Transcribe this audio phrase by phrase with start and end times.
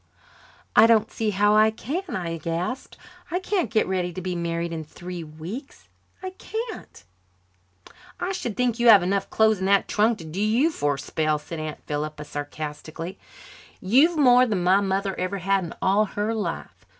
[0.75, 2.97] "I don't see how I can," I gasped.
[3.29, 5.89] "I can't get ready to be married in three weeks.
[6.23, 7.03] I can't"
[8.19, 10.99] "I should think you have enough clothes in that trunk to do you for a
[10.99, 13.19] spell," said Aunt Philippa sarcastically.
[13.79, 16.87] "You've more than my mother ever had in all her life.